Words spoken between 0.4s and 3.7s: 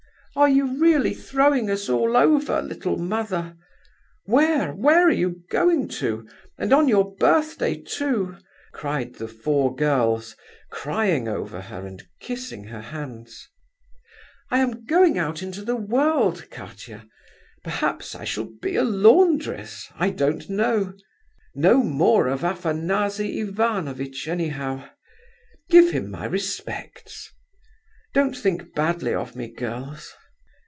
you really throwing us all over, little mother?